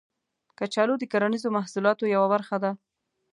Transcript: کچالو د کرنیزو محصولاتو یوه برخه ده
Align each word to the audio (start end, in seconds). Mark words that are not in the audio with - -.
کچالو 0.57 0.95
د 0.99 1.03
کرنیزو 1.11 1.49
محصولاتو 1.57 2.03
یوه 2.15 2.27
برخه 2.33 2.57
ده 2.63 2.71